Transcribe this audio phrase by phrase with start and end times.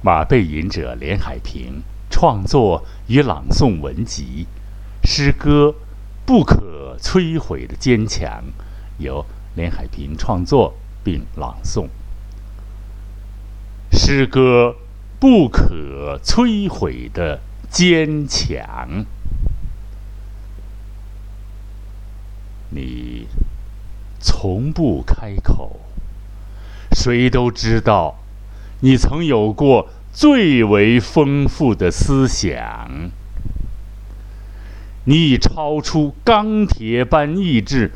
[0.00, 4.46] 马背吟者连海平创作与朗诵文集
[5.06, 5.74] 《诗歌
[6.24, 8.28] 不可摧毁的坚强》，
[9.02, 9.26] 由
[9.56, 11.88] 连海平创作并朗诵。
[13.90, 14.76] 诗歌
[15.18, 19.04] 不可摧毁的坚强，
[22.70, 23.26] 你
[24.20, 25.80] 从不开口，
[26.92, 28.16] 谁都知道。
[28.80, 33.10] 你曾有过最为丰富的思想，
[35.04, 37.90] 你以超出钢铁般意志，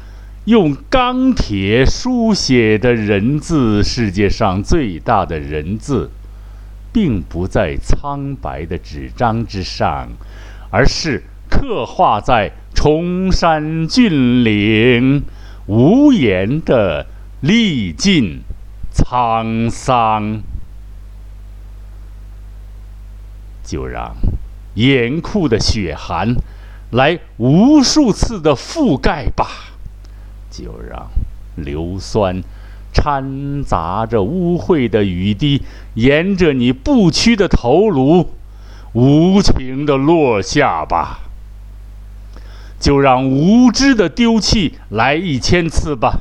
[0.46, 6.10] 用钢铁书写的人字，世界上最大的人字，
[6.92, 10.08] 并不在苍白的纸张之上，
[10.70, 15.22] 而是刻画在崇山峻岭，
[15.66, 17.06] 无言的
[17.40, 18.40] 历尽
[18.92, 20.42] 沧桑。
[23.64, 24.14] 就让
[24.74, 26.36] 严酷的雪寒
[26.90, 29.46] 来无数次的覆盖吧，
[30.50, 31.08] 就让
[31.56, 32.42] 硫酸
[32.92, 35.62] 掺杂着污秽的雨滴，
[35.94, 38.30] 沿着你不屈的头颅
[38.92, 41.20] 无情的落下吧，
[42.78, 46.18] 就让无知的丢弃来一千次吧，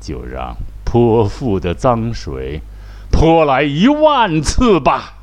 [0.00, 2.60] 就让泼妇的脏水
[3.10, 5.13] 泼来一万次吧，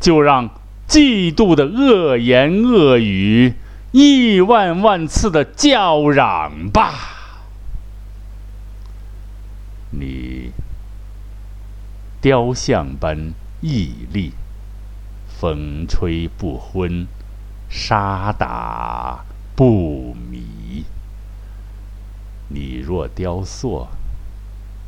[0.00, 0.50] 就让。
[0.88, 3.52] 嫉妒的恶言恶语，
[3.92, 6.94] 亿万万次的叫嚷吧！
[9.90, 10.50] 你
[12.22, 14.32] 雕像般屹立，
[15.38, 17.06] 风吹不昏，
[17.68, 20.84] 沙打不迷。
[22.48, 23.86] 你若雕塑，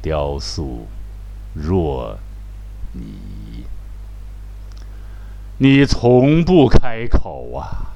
[0.00, 0.86] 雕塑
[1.52, 2.18] 若
[2.94, 3.39] 你。
[5.62, 7.92] 你从不开口啊，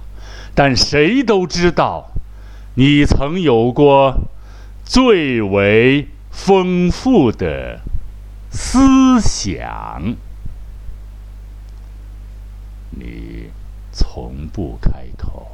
[0.54, 2.10] 但谁都知道，
[2.75, 4.28] 你曾有过
[4.84, 7.80] 最为丰富的
[8.50, 10.14] 思想。
[12.91, 13.48] 你
[13.92, 15.53] 从不开口，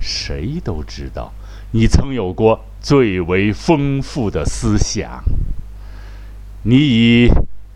[0.00, 1.32] 谁都知道，
[1.70, 5.22] 你曾有过最为丰富的思想。
[6.64, 7.28] 你以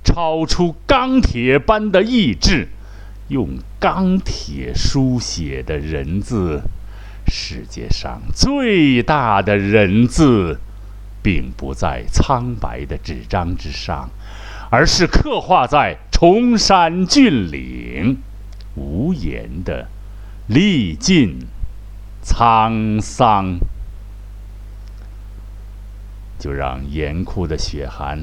[0.02, 2.70] 超出钢铁般的意志。
[3.28, 6.62] 用钢铁书写的人字，
[7.26, 10.58] 世界上最大的人字，
[11.22, 14.10] 并不在苍白的纸张之上，
[14.70, 18.18] 而是刻画在崇山峻岭，
[18.74, 19.88] 无言的
[20.46, 21.46] 历尽
[22.22, 23.58] 沧桑。
[26.38, 28.22] 就让严酷的雪寒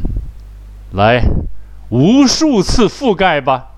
[0.91, 1.23] 来
[1.89, 3.70] 无数次覆盖吧。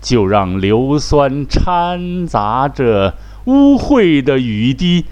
[0.00, 5.04] 就让硫酸掺杂着污秽的雨滴，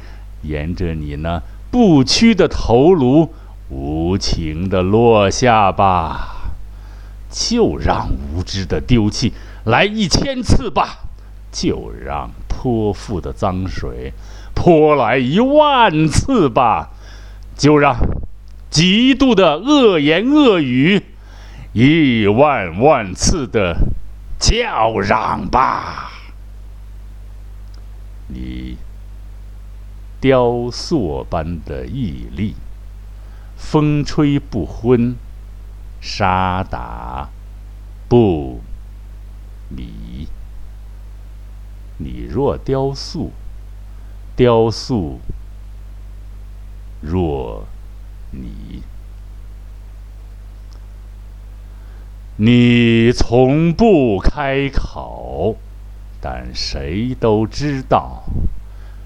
[0.42, 3.32] 沿着你那不屈的头颅
[3.68, 6.34] 无情地落下吧。
[7.30, 9.34] 就让无知的丢弃
[9.64, 11.00] 来一千次吧。
[11.52, 14.12] 就让泼妇的脏水
[14.54, 16.90] 泼来一万次吧。
[17.56, 17.96] 就让
[18.70, 21.02] 极度的恶言恶语
[21.72, 23.76] 一万万次的。
[24.38, 26.12] 叫嚷吧，
[28.28, 28.78] 你
[30.20, 32.54] 雕塑般的毅力，
[33.56, 35.16] 风吹不昏，
[36.00, 37.28] 沙打
[38.08, 38.60] 不
[39.68, 40.28] 迷。
[41.98, 43.32] 你若雕塑，
[44.36, 45.20] 雕塑
[47.00, 47.66] 若
[48.30, 48.82] 你。
[52.40, 55.56] 你从不开口，
[56.20, 58.22] 但谁都知道，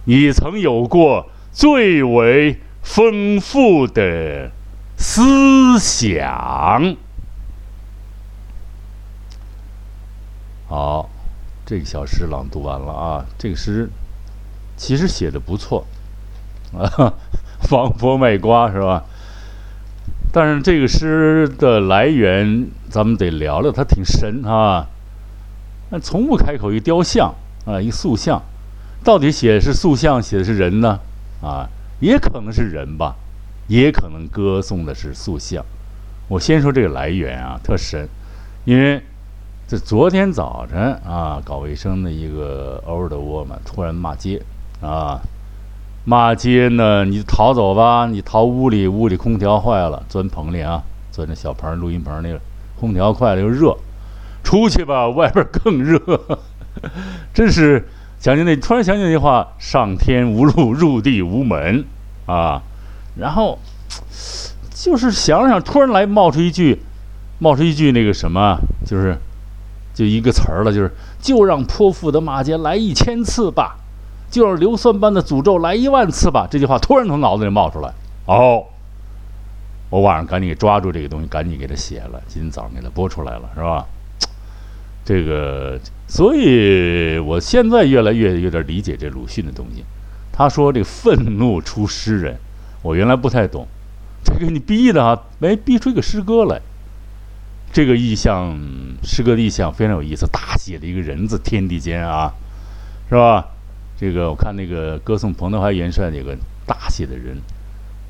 [0.05, 4.51] 你曾有过最为丰富的
[4.99, 6.95] 思想。
[10.69, 11.09] 好，
[11.65, 13.25] 这个小诗朗读完了啊。
[13.39, 13.89] 这个诗
[14.77, 15.87] 其实写的不错，
[16.75, 17.15] 啊，
[17.65, 19.05] 防风卖瓜是吧？
[20.35, 24.87] 但是这个诗的来源，咱们得聊聊，它挺神啊。
[25.91, 27.35] 那从不开口一雕像
[27.67, 28.41] 啊，一塑像，
[29.05, 30.99] 到底写的是塑像，写的是人呢？
[31.43, 31.69] 啊，
[32.01, 33.15] 也可能是人吧，
[33.69, 35.63] 也可能歌颂的是塑像。
[36.29, 38.09] 我先说这个来源啊，特神，
[38.65, 39.03] 因为
[39.69, 44.41] 这昨天早晨啊，搞卫生的一个欧的窝嘛，突然骂街
[44.81, 45.21] 啊。
[46.05, 47.05] 骂街呢？
[47.05, 48.07] 你逃走吧！
[48.07, 50.83] 你逃屋里，屋里空调坏了，钻棚里啊，
[51.13, 52.41] 钻那小棚录音棚里了。
[52.81, 53.77] 空调坏了又热，
[54.43, 56.01] 出去吧，外边更热。
[57.33, 57.87] 真是
[58.19, 61.85] 想起那，突然想起那句话：“上天无路，入地无门。”
[62.27, 62.63] 啊，
[63.17, 63.59] 然后
[64.75, 66.81] 就是想想，突然来冒出一句，
[67.39, 69.17] 冒出一句那个什么，就是
[69.95, 70.91] 就一个词儿了，就是
[71.21, 73.77] 就让泼妇的骂街来一千次吧，
[74.33, 76.49] 就让硫酸般的诅咒来一万次吧。
[76.51, 77.93] 这句话突然从脑子里冒出来，
[78.27, 78.65] 哦，
[79.91, 83.87] 我晚上赶紧给抓住这个东西，赶紧给他写了，今天早上给他播出来了，是吧？
[85.05, 89.85] 这个，所以我现在越来越有点理解这鲁迅的东西。
[90.33, 92.39] 他说：“这个愤怒出诗人，
[92.81, 93.67] 我原来不太懂，
[94.25, 96.59] 这给你逼的啊，没逼出一个诗歌来。
[97.71, 98.59] 这个意象，
[99.03, 102.33] 诗歌的意象非常有意思，大写的一个人字，天地间啊，
[103.11, 103.47] 是吧？
[104.03, 107.41] 这个我看那个歌颂彭德怀元帅那个大写的人，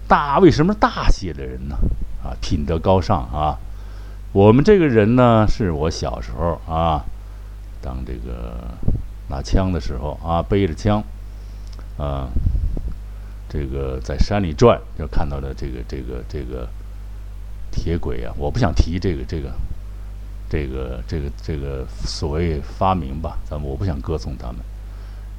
[0.08, 1.76] 大为什么大写的人呢？
[2.24, 3.58] 啊，品德高尚啊。
[4.32, 7.04] 我们这个人呢，是我小时候啊，
[7.82, 8.56] 当这个
[9.28, 11.04] 拿枪的时候啊，背着枪。”
[12.00, 12.26] 啊，
[13.50, 16.66] 这个在山里转，就看到了这个这个这个
[17.70, 18.32] 铁轨啊！
[18.38, 19.52] 我不想提这个这个
[20.48, 24.56] 这个这个这个所谓发明吧，咱们我不想歌颂他们，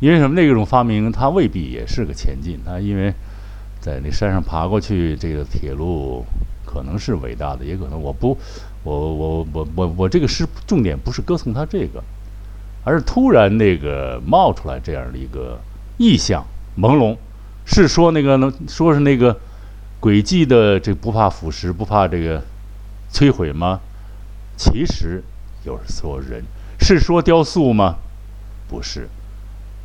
[0.03, 0.35] 因为什么？
[0.35, 2.59] 那种发明它未必也是个前进。
[2.65, 3.13] 它因为
[3.79, 6.25] 在那山上爬过去，这个铁路
[6.65, 8.37] 可能是伟大的，也可能我不，
[8.83, 12.03] 我我我我我这个是重点，不是歌颂他这个，
[12.83, 15.57] 而是突然那个冒出来这样的一个
[15.97, 16.45] 意象。
[16.77, 17.15] 朦胧，
[17.65, 18.51] 是说那个呢？
[18.67, 19.39] 说是那个
[20.01, 22.43] 轨迹的这不怕腐蚀，不怕这个
[23.09, 23.79] 摧毁吗？
[24.57, 25.23] 其实
[25.63, 26.43] 就是说人，
[26.81, 27.95] 是说雕塑吗？
[28.67, 29.07] 不是，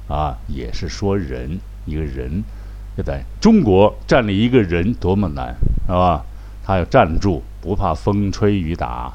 [0.08, 2.42] 啊，也是说人，一个人
[2.96, 5.54] 要在中国站立一个人多么难，
[5.86, 6.24] 是吧？
[6.64, 9.12] 他要站住，不怕风吹雨打，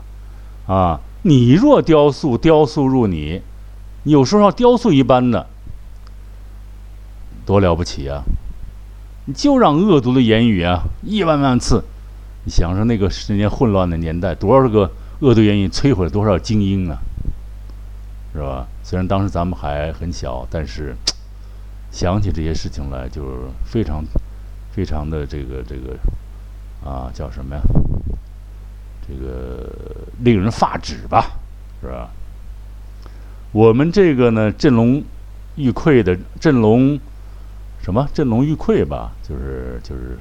[0.67, 3.41] 啊，你若雕塑，雕塑入你，
[4.03, 5.47] 有时候要雕塑一般的。
[7.45, 8.23] 多了不起啊！
[9.25, 11.83] 你就让恶毒的言语啊，亿万万次。
[12.45, 14.89] 你想想那个时间混乱的年代，多少个
[15.19, 16.97] 恶毒言语摧毁了多少精英啊，
[18.33, 18.67] 是吧？
[18.83, 20.95] 虽然当时咱们还很小，但是
[21.89, 24.03] 想起这些事情来，就是非常、
[24.71, 25.97] 非常的这个、这个
[26.83, 27.61] 啊，叫什么呀？
[29.07, 29.69] 这个
[30.19, 31.39] 令人发指吧，
[31.81, 32.09] 是吧？
[33.51, 35.03] 我们这个呢，振聋
[35.55, 36.99] 欲溃的振聋。
[37.81, 39.11] 什么振聋欲溃吧？
[39.21, 40.17] 就是就是，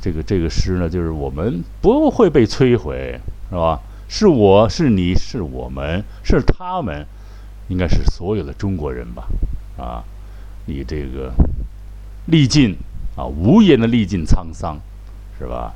[0.00, 3.78] 这个这个诗呢，就是我们不会被摧毁，是吧？
[4.08, 7.06] 是我是你是我们是他们，
[7.72, 9.26] 应该是所有的中国人吧？
[9.78, 10.04] 啊，
[10.66, 11.32] 你这个
[12.26, 12.76] 历尽
[13.16, 14.78] 啊，无言的历尽沧桑，
[15.38, 15.72] 是吧？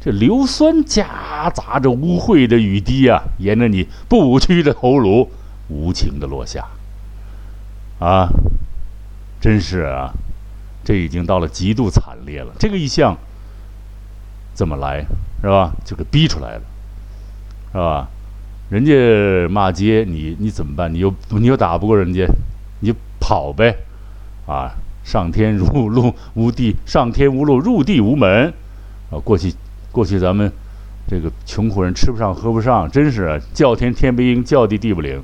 [0.00, 5.30] 这硫酸夹杂着污秽的雨滴啊，沿着你不屈的头颅
[5.68, 6.66] 无情的落下，
[8.00, 8.28] 啊。
[9.38, 10.12] 真是啊，
[10.82, 12.52] 这已经到了极度惨烈了。
[12.58, 13.16] 这个意象
[14.54, 15.06] 怎么来
[15.40, 15.72] 是吧？
[15.84, 16.62] 就给逼出来了，
[17.70, 18.08] 是吧？
[18.68, 20.92] 人家骂街，你你怎么办？
[20.92, 22.26] 你又你又打不过人家，
[22.80, 23.76] 你就跑呗，
[24.46, 24.70] 啊！
[25.04, 28.52] 上天如路无地，上天无路入地无门，
[29.10, 29.18] 啊！
[29.22, 29.54] 过去
[29.92, 30.50] 过去咱们
[31.08, 35.22] 这个穷苦人吃不上喝不上，真是叫天天不应，叫地地不灵。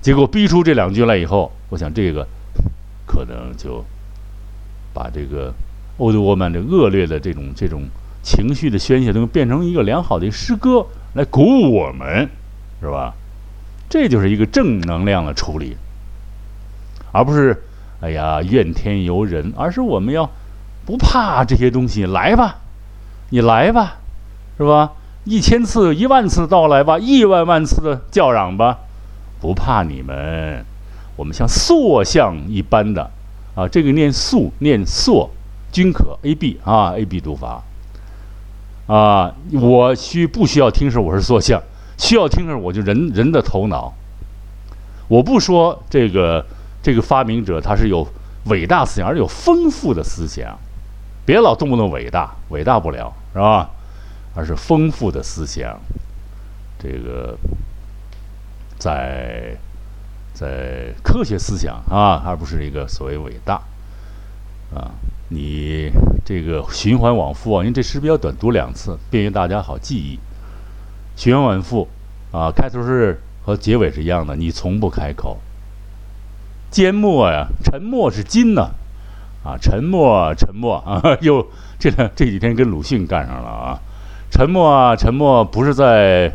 [0.00, 2.26] 结果逼出这两句来以后，我想这个。
[3.06, 3.84] 可能就
[4.94, 5.52] 把这个
[5.96, 7.82] 欧德沃曼的恶劣的这种这种
[8.22, 12.30] 情绪的宣泄，都变成一个良好的诗歌来鼓舞我们，
[12.80, 13.14] 是吧？
[13.88, 15.76] 这就是一个正能量的处理，
[17.12, 17.62] 而不是
[18.00, 20.30] 哎呀怨天尤人，而是我们要
[20.86, 22.60] 不怕这些东西，来吧，
[23.30, 23.96] 你来吧，
[24.56, 24.92] 是吧？
[25.24, 28.78] 一千次、一万次到来吧，亿万万次的叫嚷吧，
[29.40, 30.64] 不怕你们。
[31.16, 33.10] 我们像塑像一般的，
[33.54, 35.28] 啊，这个念塑念塑，
[35.70, 37.62] 均可 A B 啊 A B 读法，
[38.86, 41.60] 啊，我需不需要听时我是塑像，
[42.00, 43.92] 需要听时我就人人的头脑。
[45.06, 46.44] 我不说这个
[46.82, 48.04] 这个发明者他是有
[48.46, 50.58] 伟大思想，而是有丰富的思想，
[51.24, 53.70] 别老动不动伟大，伟大不了是吧？
[54.34, 55.78] 而是丰富的思想，
[56.78, 57.36] 这个
[58.78, 59.56] 在。
[60.32, 63.60] 在科学思想啊，而不是一个所谓伟大
[64.74, 64.90] 啊。
[65.28, 65.90] 你
[66.24, 70.18] 这个循环往复啊，因为这诗比较短，读两次，便于大家好记忆。
[71.20, 71.86] 循环往复
[72.32, 75.36] 啊，开头是和结尾是一样的，你从不开口。
[76.70, 78.70] 缄默呀，沉默是金呢
[79.44, 81.46] 啊，沉默，沉默啊， 又
[81.78, 83.78] 这这几天跟鲁迅干上了啊。
[84.30, 86.32] 沉默啊，沉默不是在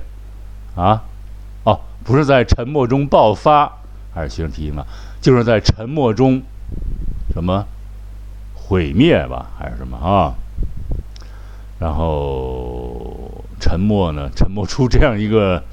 [0.75, 1.01] 啊，
[1.63, 3.79] 哦，不是在沉默中爆发，
[4.13, 4.85] 还是学生提醒了，
[5.19, 6.43] 就是在沉默中
[7.33, 7.65] 什么
[8.53, 10.35] 毁灭吧，还是什么啊？
[11.79, 12.84] 然后
[13.59, 15.63] 沉默呢，沉默出这样一个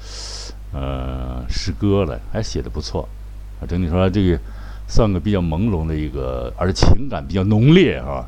[0.73, 3.07] 呃诗歌来，还写的不错
[3.59, 3.67] 啊。
[3.67, 4.39] 整体说这个
[4.87, 8.25] 算个比较朦胧的一个，而且情感比较浓烈啊。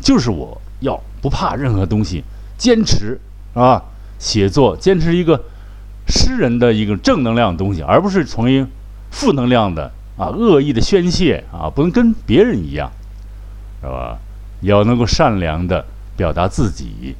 [0.00, 2.24] 就是我要不怕任何东西，
[2.56, 3.20] 坚持
[3.54, 3.82] 啊
[4.18, 5.40] 写作，坚持一个。
[6.08, 8.66] 诗人的一个正能量的东西，而不是从一
[9.12, 12.90] 负能量的啊恶意的宣泄啊，不能跟别人一样，
[13.80, 14.18] 是吧？
[14.62, 15.84] 要能够善良的
[16.16, 17.14] 表达自己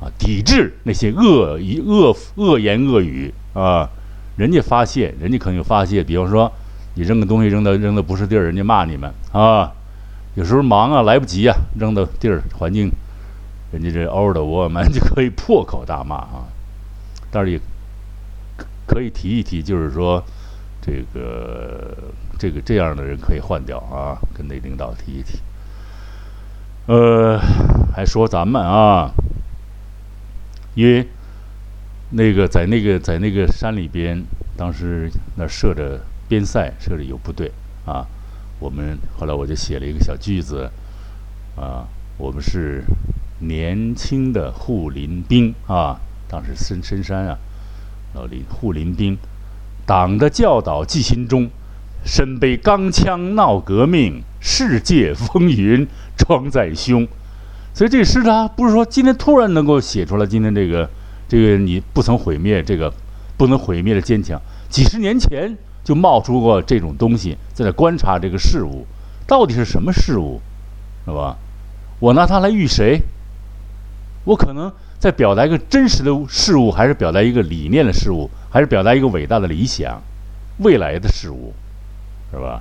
[0.00, 3.88] 啊，抵制那些恶意恶恶言恶语啊。
[4.36, 6.50] 人家发泄，人家可能有发泄，比方说
[6.94, 9.72] 你扔个东西扔到扔到不是地儿，人家骂你们啊。
[10.34, 12.90] 有时候忙啊，来不及啊，扔到地儿环境，
[13.72, 16.48] 人家这嗷的我们 就可以破口大骂啊。
[17.30, 17.60] 但是也。
[18.86, 20.20] 可以提一提，就是说，
[20.82, 21.96] 这个
[22.36, 25.38] 这个这样的人可以换掉啊，跟那领导提一提。
[26.86, 27.38] 呃，
[27.94, 29.12] 还说咱们啊，
[30.80, 31.06] 因为
[32.12, 34.24] 那个在那个在那个山里边，
[34.56, 37.52] 当时那设着边塞，设着有部队
[37.84, 38.06] 啊。
[38.58, 40.70] 我们后来我就写了一个小句子
[41.54, 42.82] 啊，我们是
[43.40, 47.36] 年轻的护林兵啊，当时深深山啊。
[48.14, 49.18] 老林护林兵，
[49.84, 51.50] 党的教导记心中，
[52.06, 57.06] 身背钢枪闹革命，世界风云装在胸。
[57.72, 60.88] 所以这诗他不是说今天突然能够写出来，今天这个
[61.28, 62.92] 这个你不曾毁灭，这个
[63.36, 68.86] 不能毁灭的坚强，几十年前就冒出过这种东西，在那观察这个事物，
[69.26, 70.40] 到底是什么事物，
[71.04, 71.36] 是吧？
[71.98, 73.00] 我拿它来喻谁？
[74.24, 74.72] 我可能。
[75.00, 79.98] 在表达一个真实的事物，还是表达一个理念的事物，还是表达一个伟大的理想、
[80.58, 81.54] 未来的事物，
[82.30, 82.60] 是吧？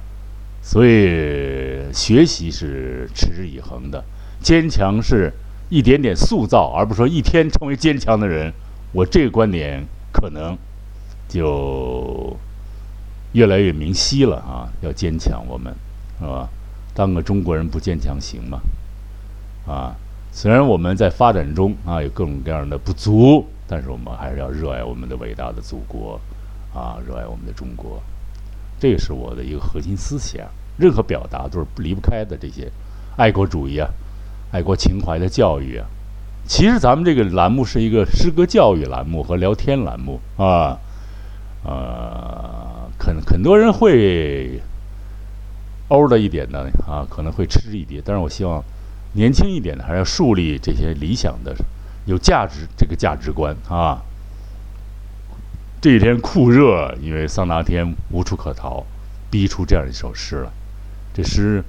[0.61, 4.01] 所以学习是持之以恒的，
[4.41, 5.31] 坚强是
[5.69, 8.53] 一点点塑造，而不是说一天成为坚强的人。
[8.91, 10.57] 我这个观点可能
[11.27, 12.35] 就
[13.33, 14.67] 越来越明晰了啊！
[14.81, 15.71] 要坚强，我们
[16.19, 16.49] 是吧？
[16.95, 18.59] 当个中国人不坚强行吗？
[19.67, 19.95] 啊？
[20.31, 26.19] 虽然我们在发展中啊有各种各样的不足，但是我们还是要热爱我们的伟大的祖国，
[26.73, 28.01] 啊，热爱我们的中国，
[28.79, 30.47] 这个是我的一个核心思想。
[30.77, 32.71] 任何表达都是离不开的这些
[33.17, 33.89] 爱国主义啊、
[34.51, 35.85] 爱国情怀的教育啊。
[36.47, 40.77] 其实咱们这个栏目是一个诗歌教育栏目和聊天栏目啊，
[41.63, 44.61] 呃，很很多人会
[45.89, 48.63] 欧的一点的啊，可能会嗤之以鼻，但是我希望。
[49.13, 51.55] 年轻一点的，还是要树立这些理想的、
[52.05, 54.03] 有价值这个价值观啊。
[55.81, 58.85] 这一天酷热，因为桑拿天无处可逃，
[59.31, 60.51] 逼出这样一首诗来。
[61.11, 61.63] 这诗，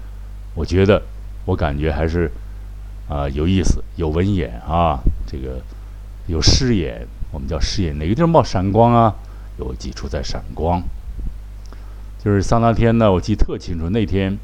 [0.54, 1.00] 我觉得，
[1.46, 2.30] 我感觉还是
[3.10, 5.60] 啊有意思，有文眼啊，这个
[6.28, 7.98] 有诗眼，我们叫诗眼。
[7.98, 9.14] 哪个地方冒闪光啊？
[9.58, 10.80] 有几处在闪光。
[12.24, 14.38] 就是桑拿天呢，我记得特清楚，那天。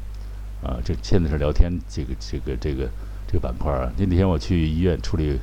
[0.63, 2.89] 啊，这现在是聊天这个这个这个
[3.27, 3.91] 这个板块啊。
[3.95, 5.39] 那天我去医院处理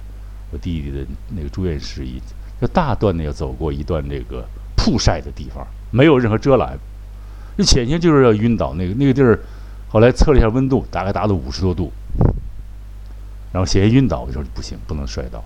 [0.51, 2.21] 我弟弟的那个住院事宜，
[2.61, 4.45] 要大段的要走过一段这个
[4.77, 6.77] 曝晒的地方，没有任何遮拦，
[7.57, 8.75] 那险些就是要晕倒。
[8.75, 9.39] 那个那个地儿，
[9.89, 11.93] 后来测了一下温度，大概达到五十多度，
[13.55, 14.21] 然后险些晕倒。
[14.21, 15.43] 我说不行，不能摔倒，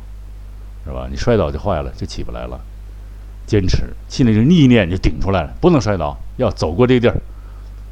[0.85, 1.07] 是吧？
[1.09, 2.59] 你摔倒就坏了，就起不来了。
[3.47, 7.17] 坚持，心里就意念就顶出来了，不能摔倒，要走过这地儿。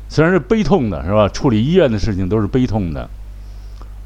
[0.09, 1.29] 虽然是悲痛的，是吧？
[1.29, 3.09] 处理医院的事情都是悲痛的，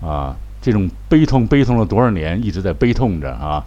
[0.00, 3.64] 啊，这种悲痛悲痛了多少年，一直在悲痛着啊，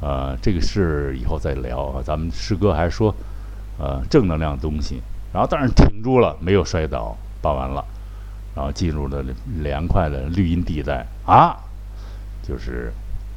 [0.00, 2.02] 呃，这个事以后再聊。
[2.04, 3.14] 咱们师哥还说，
[3.78, 5.00] 呃，正能量东西。
[5.32, 7.84] 然后当然挺住了，没有摔倒，办完了，
[8.56, 9.22] 然后进入了
[9.62, 11.56] 凉快的绿荫地带啊，
[12.42, 12.92] 就是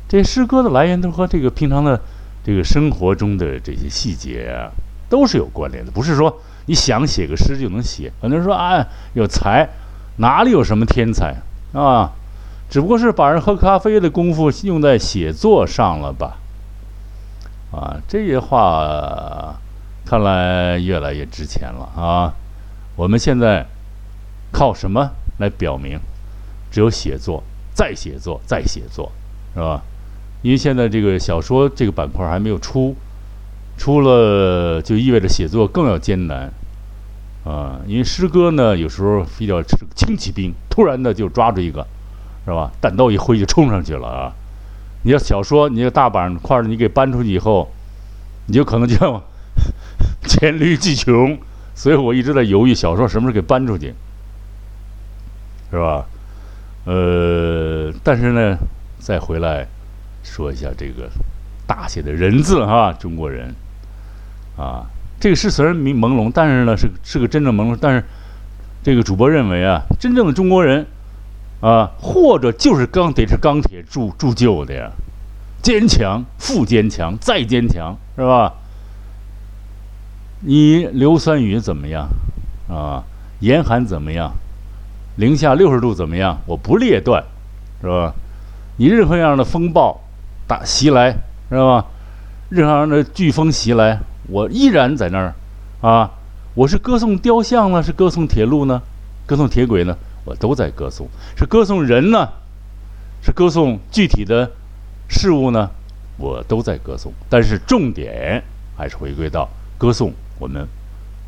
[0.08, 2.02] 这诗歌的来源都和这个平常的
[2.44, 4.72] 这个生活中的这些细节啊，
[5.08, 6.42] 都是有关联的，不是说。
[6.66, 9.68] 你想写个诗就能写，很多人说啊有才，
[10.18, 11.36] 哪里有什么天才
[11.74, 12.12] 啊？
[12.70, 16.38] 只不过是把人喝咖啡的功夫用在写作上了吧？
[17.72, 19.56] 啊，这些话
[20.06, 22.34] 看来越来越值钱了啊！
[22.96, 23.66] 我们现在
[24.52, 26.00] 靠什么来表明？
[26.72, 29.12] 只有写作，再写作，再写作，
[29.54, 29.82] 是吧？
[30.42, 32.96] 因为现在这个小说这个板块还没有出，
[33.78, 36.52] 出了就意味着写作更要艰难。
[37.46, 39.64] 啊，因为诗歌呢，有时候比较
[39.96, 41.88] 轻骑兵，突然的就抓住一个，
[42.46, 42.72] 是吧？
[42.80, 44.34] 弹刀一挥就冲上去了啊！
[45.04, 47.72] 你要小说，你个大板块你给搬出去以后，
[48.48, 48.96] 你就可能就
[50.28, 51.38] 黔驴技穷，
[51.74, 53.96] 所以我一直在犹豫小说什么时候给搬出去，
[55.72, 56.06] 是吧？
[56.86, 58.58] 呃，但是呢，
[58.98, 59.68] 再回来
[60.24, 61.10] 说一下这个
[61.68, 63.54] 大写的人字哈，中国人
[64.58, 64.88] 啊，
[65.20, 67.78] 这个是虽然明朦胧，但是呢是是个真正朦胧。
[67.80, 68.04] 但是
[68.82, 70.88] 这个主播认为啊，真正的中国人
[71.62, 74.90] 啊，或者就是钢得是钢铁铸铸就的呀，
[75.62, 78.54] 坚强复坚强再坚强，是吧？
[80.42, 82.08] 你硫酸雨怎么样
[82.70, 83.04] 啊？
[83.42, 84.34] 严寒怎么样？
[85.20, 86.40] 零下六十度怎么样？
[86.46, 87.22] 我不列断，
[87.82, 88.14] 是吧？
[88.78, 90.00] 你任何样的风暴
[90.48, 91.12] 打袭来，
[91.50, 91.86] 是吧？
[92.48, 94.00] 任何样的飓风袭来，
[94.30, 95.34] 我依然在那儿
[95.82, 96.10] 啊！
[96.56, 98.82] 我是歌颂雕像呢，是歌颂铁路呢，
[99.26, 99.94] 歌颂铁轨呢？
[100.24, 102.30] 我都在歌颂，是歌颂人呢，
[103.22, 104.50] 是歌颂具体的
[105.10, 105.70] 事物呢？
[106.16, 107.12] 我都在歌颂。
[107.28, 108.42] 但是重点
[108.78, 110.66] 还是回归到歌颂我们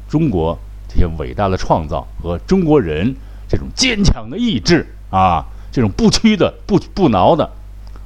[0.07, 0.57] 中国
[0.88, 3.13] 这些伟大的创造和中国人。
[3.51, 7.51] 这种坚强的意志啊，这种不屈的、不不挠的，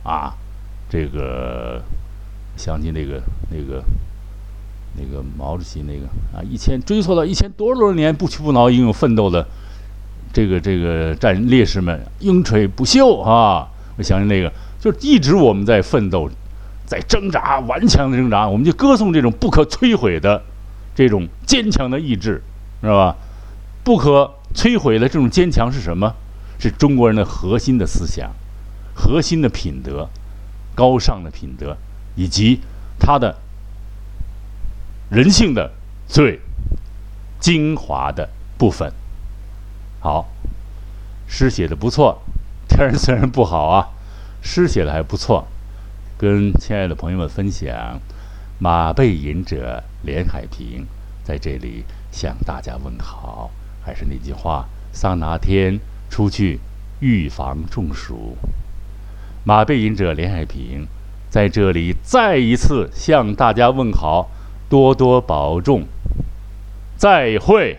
[0.04, 0.34] 啊，
[0.90, 1.80] 这个
[2.58, 3.22] 想起那个、
[3.52, 3.84] 那个、
[4.98, 9.46] 那个毛主席那个啊，一千追溯到一千多少多少年不屈不挠、英勇奋斗的
[10.34, 13.68] 这个这个战烈士们，英垂不朽啊！
[13.98, 16.28] 我想起那个，就是一直我们在奋斗，
[16.88, 20.42] 在挣扎，顽强的挣扎，我们就歌颂这种不可摧毁的
[20.96, 22.42] 这种坚强的意志，
[22.82, 23.16] 是吧？
[23.84, 24.32] 不可。
[24.55, 26.15] 摧毁了这种坚强是什么？
[26.57, 28.31] 是中国人的核心的思想、
[28.95, 30.09] 核心的品德、
[30.74, 31.75] 高尚的品德，
[32.15, 32.62] 以及
[32.97, 33.38] 他的
[35.09, 35.74] 人性的
[36.07, 36.39] 最
[37.41, 38.93] 精华的部分。
[40.00, 40.29] 好，
[41.27, 42.21] 诗写的不错，
[42.69, 43.89] 天虽然不好啊，
[44.41, 45.45] 诗写的还不错。
[46.17, 48.00] 跟亲爱的朋友们分享，
[48.59, 50.88] 马背吟者连海平
[51.25, 53.51] 在这里向大家问好。
[53.85, 56.59] 还是那句话，桑拿天出去
[57.00, 58.35] 预防中暑。
[59.43, 60.87] 马背影者连海平
[61.29, 64.31] 在这里再一次向大家问好，
[64.67, 65.83] 多多保重，
[66.98, 67.77] 再会。